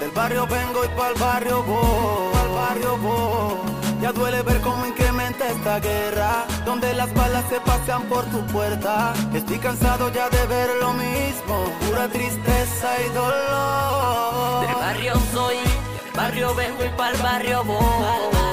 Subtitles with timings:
[0.00, 4.00] del barrio vengo y pa'l barrio voy, pa'l barrio voy.
[4.02, 9.12] Ya duele ver cómo incrementa esta guerra, donde las balas se pasean por tu puerta.
[9.32, 14.66] Estoy cansado ya de ver lo mismo, pura tristeza y dolor.
[14.66, 18.47] Del barrio soy, del barrio vengo y pa'l barrio voy.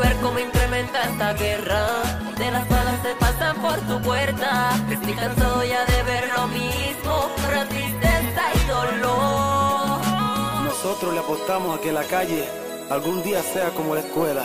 [0.00, 1.86] Ver cómo incrementa esta guerra,
[2.24, 4.70] donde las balas se pasan por tu puerta.
[4.90, 10.00] Estoy cansado ya de ver lo mismo, pura tristeza y dolor.
[10.64, 12.44] Nosotros le apostamos a que la calle
[12.90, 14.44] algún día sea como la escuela,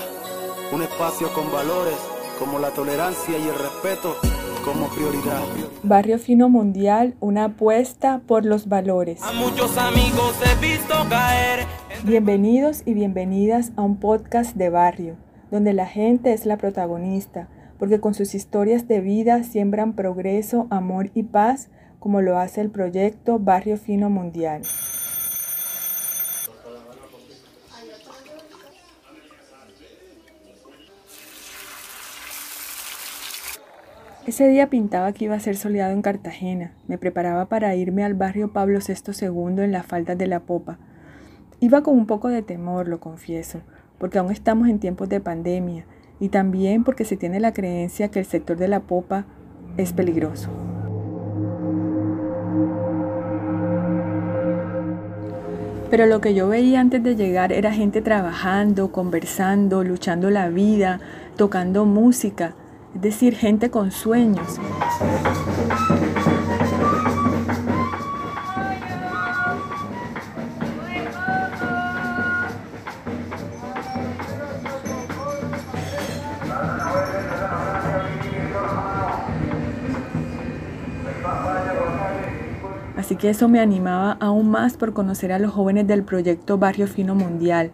[0.71, 1.97] un espacio con valores
[2.37, 4.15] como la tolerancia y el respeto
[4.63, 5.41] como prioridad.
[5.83, 9.21] Barrio Fino Mundial, una apuesta por los valores.
[9.23, 11.65] A muchos amigos he visto caer.
[12.03, 15.17] Bienvenidos y bienvenidas a un podcast de barrio,
[15.51, 17.47] donde la gente es la protagonista,
[17.77, 21.69] porque con sus historias de vida siembran progreso, amor y paz,
[21.99, 24.61] como lo hace el proyecto Barrio Fino Mundial.
[34.29, 36.71] Ese día pintaba que iba a ser soleado en Cartagena.
[36.87, 40.77] Me preparaba para irme al barrio Pablo VI II en las faldas de la popa.
[41.59, 43.61] Iba con un poco de temor, lo confieso,
[43.99, 45.85] porque aún estamos en tiempos de pandemia
[46.19, 49.25] y también porque se tiene la creencia que el sector de la popa
[49.77, 50.49] es peligroso.
[55.91, 60.99] Pero lo que yo veía antes de llegar era gente trabajando, conversando, luchando la vida,
[61.35, 62.55] tocando música
[62.95, 64.59] es decir, gente con sueños.
[82.99, 86.85] Así que eso me animaba aún más por conocer a los jóvenes del proyecto Barrio
[86.85, 87.71] Fino Mundial,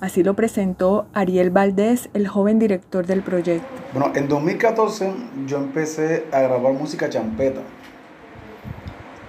[0.00, 3.68] Así lo presentó Ariel Valdés, el joven director del proyecto.
[3.92, 5.12] Bueno, en 2014
[5.46, 7.60] yo empecé a grabar música champeta.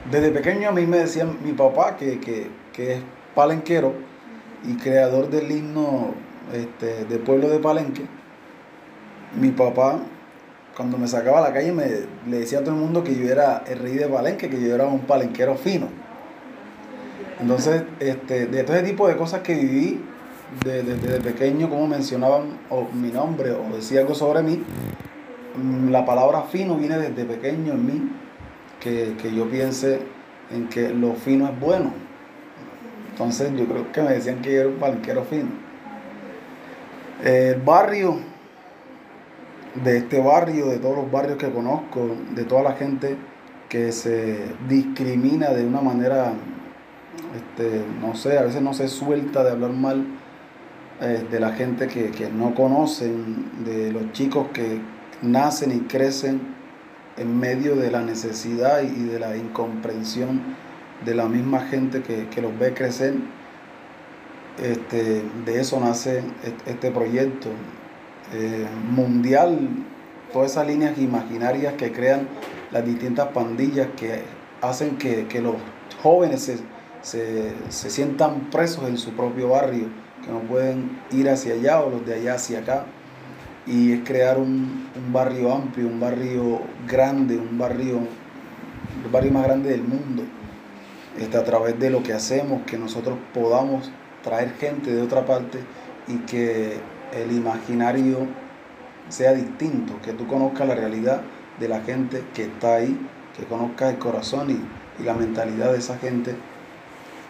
[0.09, 3.01] Desde pequeño a mí me decía mi papá, que, es
[3.35, 3.93] palenquero
[4.63, 6.15] y creador del himno
[6.51, 8.07] este, del pueblo de Palenque.
[9.39, 9.99] Mi papá,
[10.75, 11.85] cuando me sacaba a la calle, me,
[12.27, 14.73] le decía a todo el mundo que yo era el rey de Palenque, que yo
[14.73, 15.87] era un palenquero fino.
[17.39, 20.01] Entonces, este, de todo ese tipo de cosas que viví,
[20.63, 22.59] desde, pequeño, como mencionaban
[22.93, 24.63] mi nombre o decía algo sobre mí,
[25.55, 28.11] mm, la palabra fino viene desde pequeño en mí,
[28.79, 29.99] que, yo piense
[30.51, 31.93] en que lo fino es bueno.
[33.11, 35.49] Entonces yo creo que me decían que yo era un banquero fino.
[37.23, 38.19] El barrio,
[39.75, 43.17] de este barrio, de todos los barrios que conozco, de toda la gente
[43.69, 46.33] que se discrimina de una manera,
[47.35, 50.05] este, no sé, a veces no se suelta de hablar mal
[51.01, 54.79] eh, de la gente que, no conocen, de los chicos que
[55.23, 56.41] nacen y crecen
[57.17, 60.41] en medio de la necesidad y de la incomprensión
[61.03, 63.15] de la misma gente que, los ve crecer.
[64.61, 66.23] Este, de eso nace
[66.67, 67.49] este proyecto
[68.33, 69.69] eh, mundial,
[70.31, 72.27] todas esas líneas imaginarias que crean
[72.71, 74.23] las distintas pandillas que
[74.61, 75.55] hacen que, los
[76.01, 76.51] jóvenes
[77.01, 81.89] se, se sientan presos en su propio barrio que no pueden ir hacia allá o
[81.89, 82.85] los de allá hacia acá.
[83.65, 87.99] Y es crear un, barrio amplio, un barrio grande, un barrio,
[89.03, 90.23] el barrio más grande del mundo.
[91.17, 93.91] Este, a través de lo que hacemos, que nosotros podamos
[94.23, 95.59] traer gente de otra parte
[96.07, 96.77] y que
[97.15, 98.27] el imaginario
[99.09, 101.21] sea distinto, que tú conozcas la realidad
[101.59, 102.97] de la gente que está ahí,
[103.37, 106.35] que conozcas el corazón y, la mentalidad de esa gente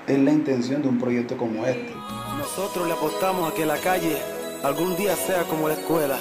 [0.06, 1.94] es la intención de un proyecto como este.
[2.38, 4.18] Nosotros le apostamos a que la calle
[4.64, 6.18] algún día sea como la escuela,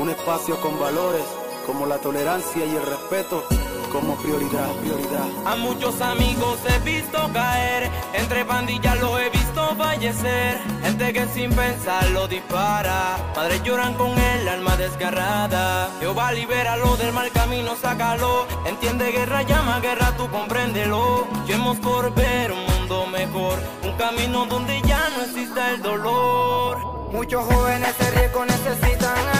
[0.00, 1.22] un espacio con valores
[1.66, 3.44] como la tolerancia y el respeto
[3.92, 5.28] como prioridad, prioridad.
[5.44, 10.58] A muchos amigos he visto caer, entre pandillas los he visto fallecer.
[10.82, 15.90] Gente que sin pensar lo dispara, padres lloran con el alma desgarrada.
[16.00, 18.46] Jehová libéralo del mal camino, sácalo.
[18.64, 21.26] Entiende guerra, llama guerra, tú compréndelo.
[21.48, 26.78] hemos por ver un mundo mejor, un camino donde ya no exista el dolor.
[27.12, 29.31] Muchos jóvenes de riesgo necesitan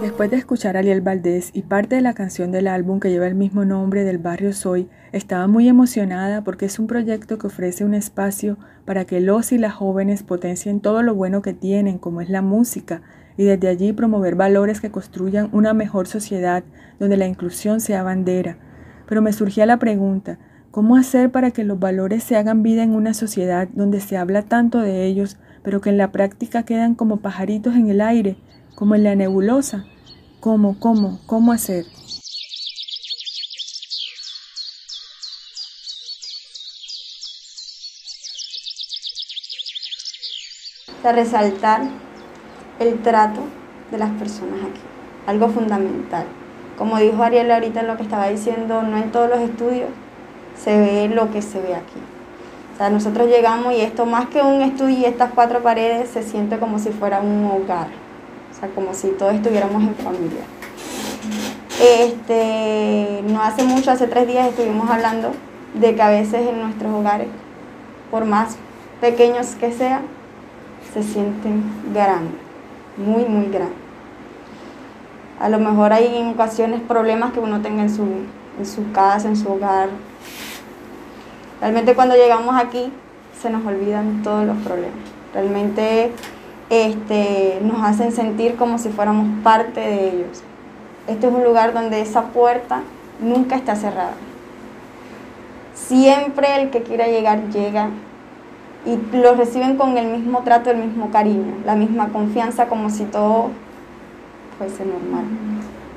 [0.00, 3.26] Después de escuchar a Ariel Valdés y parte de la canción del álbum que lleva
[3.26, 7.84] el mismo nombre del barrio Soy, estaba muy emocionada porque es un proyecto que ofrece
[7.84, 12.20] un espacio para que los y las jóvenes potencien todo lo bueno que tienen, como
[12.20, 13.02] es la música,
[13.38, 16.62] y desde allí promover valores que construyan una mejor sociedad
[17.00, 18.58] donde la inclusión sea bandera.
[19.08, 20.38] Pero me surgía la pregunta,
[20.70, 24.42] ¿cómo hacer para que los valores se hagan vida en una sociedad donde se habla
[24.42, 28.36] tanto de ellos, pero que en la práctica quedan como pajaritos en el aire?
[28.78, 29.84] como en la nebulosa.
[30.38, 31.84] ¿Cómo, cómo, cómo hacer?
[41.02, 41.88] Resaltar
[42.78, 43.40] el trato
[43.90, 44.80] de las personas aquí,
[45.26, 46.24] algo fundamental.
[46.76, 49.90] Como dijo Ariel ahorita en lo que estaba diciendo, no en todos los estudios
[50.62, 52.00] se ve lo que se ve aquí.
[52.74, 56.22] O sea, nosotros llegamos y esto más que un estudio y estas cuatro paredes se
[56.22, 57.88] siente como si fuera un hogar
[58.58, 60.42] o sea, como si todos estuviéramos en familia.
[61.80, 65.30] Este, no hace mucho, hace tres días estuvimos hablando
[65.74, 67.28] de que a veces en nuestros hogares,
[68.10, 68.56] por más
[69.00, 70.02] pequeños que sean,
[70.92, 71.62] se sienten
[71.94, 72.40] grandes,
[72.98, 73.78] muy, muy grandes.
[75.40, 78.02] A lo mejor hay en ocasiones problemas que uno tenga en su,
[78.58, 79.88] en su casa, en su hogar.
[81.60, 82.92] Realmente cuando llegamos aquí
[83.40, 84.98] se nos olvidan todos los problemas.
[85.32, 86.10] Realmente
[86.70, 90.42] este, nos hacen sentir como si fuéramos parte de ellos.
[91.06, 92.82] Este es un lugar donde esa puerta
[93.20, 94.14] nunca está cerrada.
[95.74, 97.90] Siempre el que quiera llegar llega
[98.88, 103.04] y lo reciben con el mismo trato, el mismo cariño, la misma confianza, como si
[103.04, 103.50] todo
[104.56, 105.24] fuese normal.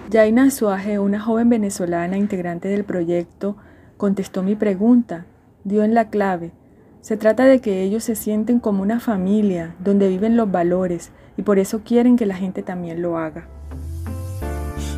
[0.09, 3.55] Yaina Suaje, una joven venezolana integrante del proyecto,
[3.97, 5.25] contestó mi pregunta,
[5.63, 6.51] dio en la clave
[7.01, 11.41] se trata de que ellos se sienten como una familia donde viven los valores y
[11.41, 13.47] por eso quieren que la gente también lo haga.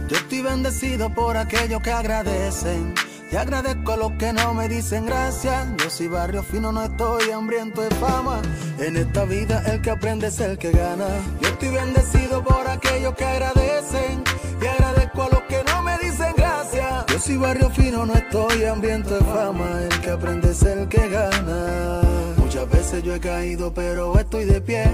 [0.10, 2.94] Yo estoy bendecido por aquellos que agradecen.
[3.34, 5.66] Y agradezco a los que no me dicen gracias.
[5.78, 8.40] Yo soy barrio fino, no estoy hambriento de fama.
[8.78, 11.08] En esta vida el que aprende es el que gana.
[11.42, 14.24] Yo estoy bendecido por aquellos que agradecen.
[14.62, 17.08] Y agradezco a los que no me dicen gracias.
[17.08, 19.82] Yo soy barrio fino, no estoy hambriento de fama.
[19.82, 22.02] El que aprende es el que gana.
[22.38, 24.86] Muchas veces yo he caído, pero estoy de pie.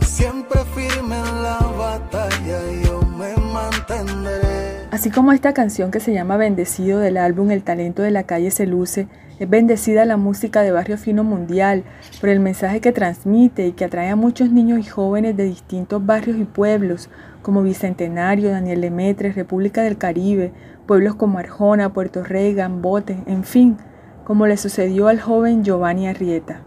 [0.00, 3.05] Siempre firme en la batalla y yo.
[4.90, 8.50] Así como esta canción que se llama Bendecido del álbum El talento de la calle
[8.50, 9.08] se luce,
[9.38, 11.84] es bendecida la música de Barrio Fino Mundial
[12.20, 16.04] por el mensaje que transmite y que atrae a muchos niños y jóvenes de distintos
[16.04, 17.10] barrios y pueblos
[17.42, 20.52] como Bicentenario, Daniel Lemetre, República del Caribe,
[20.86, 23.76] pueblos como Arjona, Puerto Rey, Gambote, en fin,
[24.24, 26.65] como le sucedió al joven Giovanni Arrieta.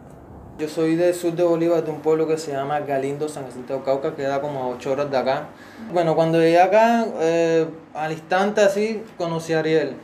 [0.59, 3.75] Yo soy del sur de Bolívar, de un pueblo que se llama Galindo, San Jacinto
[3.75, 5.47] de Cauca, que queda como a 8 horas de acá.
[5.93, 9.95] Bueno, cuando llegué acá, eh, al instante así, conocí a Ariel.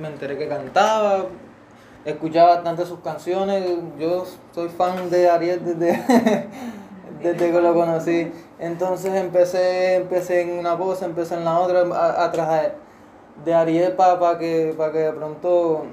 [0.00, 1.26] Me enteré que cantaba,
[2.06, 3.62] escuchaba bastante sus canciones.
[3.98, 4.24] Yo
[4.54, 6.02] soy fan de Ariel desde,
[7.22, 8.32] desde que lo conocí.
[8.58, 12.72] Entonces empecé, empecé en una cosa, empecé en la otra, atrás
[13.44, 15.84] de Ariel para que, para que de pronto...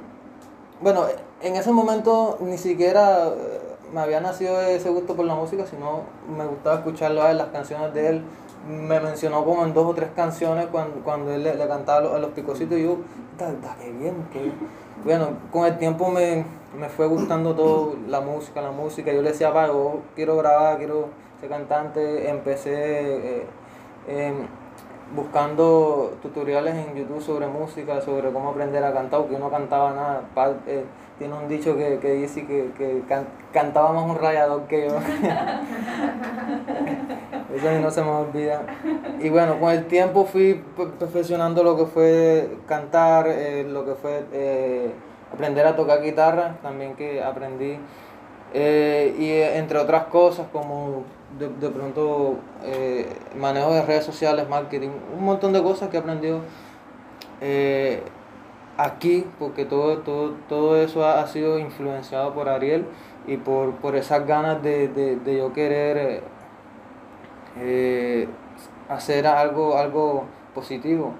[0.79, 1.07] Bueno,
[1.41, 3.33] en ese momento ni siquiera
[3.93, 6.01] me había nacido ese gusto por la música, sino
[6.35, 8.23] me gustaba escucharlo a las canciones de él.
[8.67, 12.31] Me mencionó como en dos o tres canciones cuando, cuando él le, cantaba a los,
[12.31, 12.97] picositos y yo,
[13.37, 14.51] qué bien, qué
[15.05, 16.43] Bueno, con el tiempo me,
[16.89, 19.13] fue gustando todo, la música, la música.
[19.13, 21.09] Yo le decía, pa, yo quiero grabar, quiero
[21.39, 22.29] ser cantante.
[22.29, 23.45] Empecé eh,
[24.07, 24.47] em,
[25.15, 29.93] buscando tutoriales en YouTube sobre música, sobre cómo aprender a cantar, porque yo no cantaba
[29.93, 30.21] nada.
[30.67, 30.83] Eh,
[31.17, 33.01] tiene un dicho que, dice que, que
[33.51, 34.95] cantaba más un rayador que yo.
[37.55, 38.61] Eso no se me olvida.
[39.19, 40.63] Y bueno, con el tiempo fui
[40.99, 44.91] perfeccionando lo que fue cantar, eh, lo que fue eh,
[45.33, 47.79] aprender a tocar guitarra, también que aprendí.
[48.53, 51.03] Y entre otras cosas como
[51.39, 52.37] de, de pronto
[53.37, 56.41] manejo de redes sociales, marketing, un montón de cosas que he aprendido
[58.77, 62.85] aquí, porque todo, todo, todo eso ha, sido influenciado por Ariel
[63.25, 66.21] y por, por esas ganas de, de, yo querer eh,
[67.57, 68.27] eh,
[68.87, 71.13] hacer algo, algo positivo.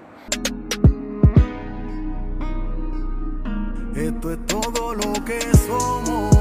[3.94, 6.37] Esto es todo lo que somos,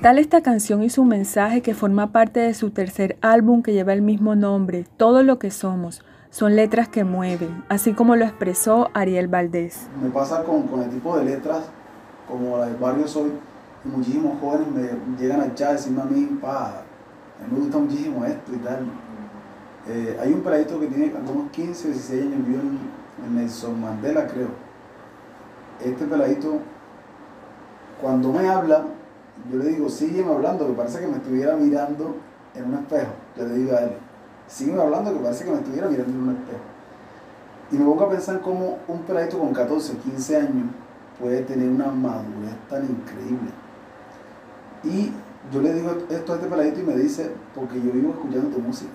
[0.00, 3.92] tal esta canción y su mensaje que forma parte de su tercer álbum que lleva
[3.92, 6.02] el mismo nombre, Todo lo que somos?
[6.30, 9.88] Son letras que mueven, así como lo expresó Ariel Valdés.
[10.02, 11.64] Me pasa con, con el tipo de letras
[12.28, 13.32] como la del barrio Soy,
[13.84, 17.78] muchísimos jóvenes me llegan a echar a decirme a mí, pa, a mí me gusta
[17.78, 18.86] muchísimo esto y tal.
[19.88, 24.26] Eh, hay un peladito que tiene algunos 15 o 16 años, vivió en Nelson Mandela,
[24.26, 24.48] creo.
[25.84, 26.58] Este peladito,
[28.00, 28.84] cuando me habla,
[29.50, 32.16] yo le digo, sígueme hablando, que parece que me estuviera mirando
[32.54, 33.12] en un espejo.
[33.36, 33.92] Yo le digo a él,
[34.46, 36.60] sígueme hablando, que parece que me estuviera mirando en un espejo.
[37.72, 40.66] Y me pongo a pensar cómo un peladito con 14, 15 años
[41.20, 43.50] puede tener una madurez tan increíble.
[44.82, 45.12] Y
[45.52, 48.60] yo le digo esto a este peladito y me dice, porque yo vivo escuchando tu
[48.60, 48.90] música.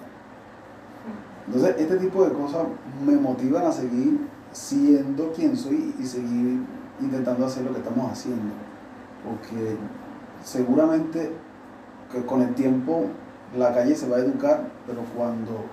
[1.48, 2.64] Entonces, este tipo de cosas
[3.06, 4.20] me motivan a seguir
[4.52, 6.62] siendo quien soy y seguir
[7.00, 8.54] intentando hacer lo que estamos haciendo.
[9.24, 9.78] Porque
[10.44, 11.32] seguramente
[12.12, 13.06] que con el tiempo
[13.58, 15.66] la calle se va a educar, pero cuando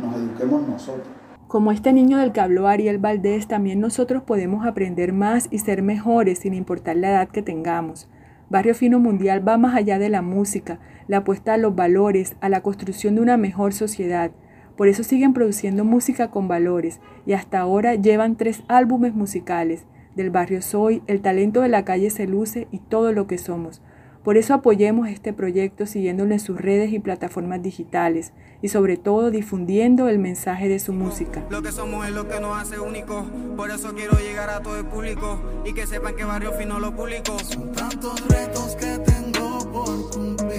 [0.00, 1.08] nos eduquemos nosotros.
[1.48, 5.82] Como este niño del que habló Ariel Valdés, también nosotros podemos aprender más y ser
[5.82, 8.08] mejores sin importar la edad que tengamos.
[8.48, 10.78] Barrio Fino Mundial va más allá de la música,
[11.08, 14.30] la apuesta a los valores, a la construcción de una mejor sociedad.
[14.76, 19.84] Por eso siguen produciendo música con valores y hasta ahora llevan tres álbumes musicales.
[20.16, 23.82] Del barrio Soy, El talento de la calle se luce y todo lo que somos.
[24.22, 29.32] Por eso apoyemos este proyecto siguiéndolo en sus redes y plataformas digitales y sobre todo
[29.32, 31.44] difundiendo el mensaje de su música.
[31.50, 33.24] Lo que somos es lo que nos hace únicos,
[33.56, 36.94] por eso quiero llegar a todo el público y que sepan que Barrio Fino lo
[36.94, 37.36] publico.
[37.40, 40.51] Son tantos retos que tengo por cumplir.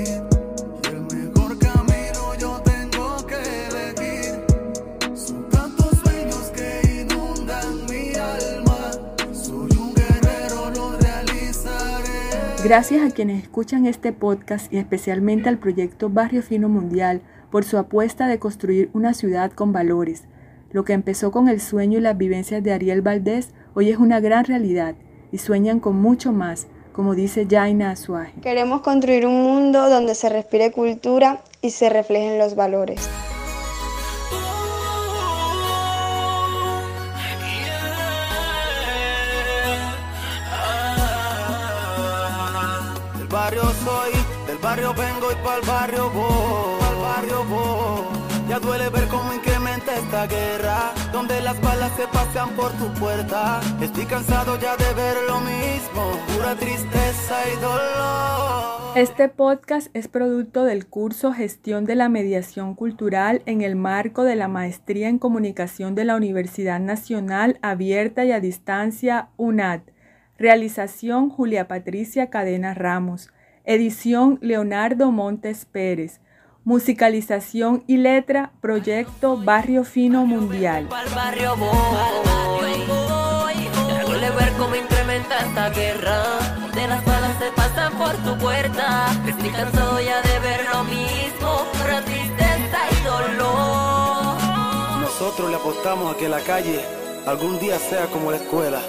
[12.75, 17.77] Gracias a quienes escuchan este podcast y especialmente al proyecto Barrio Fino Mundial por su
[17.77, 20.23] apuesta de construir una ciudad con valores.
[20.71, 24.19] Lo que empezó con el sueño y las vivencias de Ariel Valdés hoy es una
[24.21, 24.95] gran realidad
[25.31, 28.41] y sueñan con mucho más, como dice Jaina Azuaje.
[28.41, 33.07] Queremos construir un mundo donde se respire cultura y se reflejen los valores.
[44.95, 48.23] Vengo y pa'l barrio voy, pa'l barrio voy.
[48.49, 53.61] Ya duele ver cómo incrementa esta guerra, donde las balas se pasean por tu puerta.
[53.81, 58.73] Estoy cansado ya de ver lo mismo, pura tristeza y dolor.
[58.95, 64.35] Este podcast es producto del curso Gestión de la Mediación Cultural en el marco de
[64.35, 69.81] la Maestría en Comunicación de la Universidad Nacional Abierta y a Distancia UNAD.
[70.37, 73.31] Realización Julia Patricia Cadena Ramos.
[73.65, 76.19] Edición Leonardo Montes Pérez.
[76.65, 80.87] Musicalización y letra Proyecto Barrio Fino Mundial.
[80.89, 81.71] Pa'l barrio voy,
[84.05, 86.23] Duele ver cómo incrementa esta guerra.
[86.75, 89.07] De las balas se pasan por tu puerta.
[89.27, 91.65] Estoy cansado ya de ver lo mismo.
[91.81, 94.41] Pura tristeza y dolor.
[94.99, 96.81] Nosotros le apostamos a que la calle
[97.25, 98.81] algún día sea como la escuela,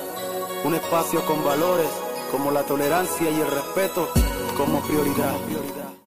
[0.65, 1.89] un espacio con valores
[2.33, 4.09] como la tolerancia y el respeto
[4.57, 5.95] como prioridad.